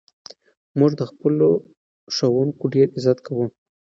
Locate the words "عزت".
2.97-3.17